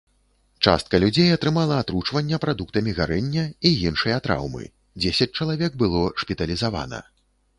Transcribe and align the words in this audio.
Частка 0.67 0.99
людзей 1.03 1.27
атрымала 1.33 1.75
атручвання 1.81 2.39
прадуктамі 2.45 2.95
гарэння 3.01 3.43
і 3.71 3.73
іншыя 3.89 4.17
траўмы, 4.27 4.63
дзесяць 5.05 5.31
чалавек 5.43 5.71
было 5.83 6.01
шпіталізавана. 6.25 6.99